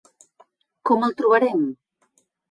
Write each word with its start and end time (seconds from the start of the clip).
Com 0.89 1.05
el 1.07 1.13
trobarem? 1.19 1.61